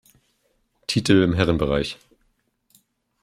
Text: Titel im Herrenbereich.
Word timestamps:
Titel 0.87 1.21
im 1.21 1.35
Herrenbereich. 1.35 1.99